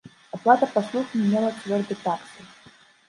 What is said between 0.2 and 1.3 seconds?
Аплата паслуг не